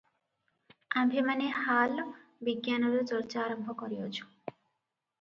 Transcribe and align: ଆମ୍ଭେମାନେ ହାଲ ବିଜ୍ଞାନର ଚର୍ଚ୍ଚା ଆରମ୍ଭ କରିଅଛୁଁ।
ଆମ୍ଭେମାନେ 1.01 1.51
ହାଲ 1.59 2.07
ବିଜ୍ଞାନର 2.49 3.07
ଚର୍ଚ୍ଚା 3.13 3.45
ଆରମ୍ଭ 3.47 3.81
କରିଅଛୁଁ। 3.85 4.29